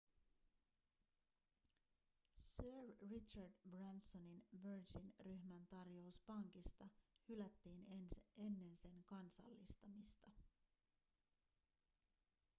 sir 2.43 2.85
richard 3.11 3.51
bransonin 3.69 4.41
virgin-ryhmän 4.63 5.65
tarjous 5.67 6.19
pankista 6.21 6.89
hylättiin 7.29 7.85
ennen 8.37 8.75
sen 8.75 9.03
kansallistamista 9.05 10.31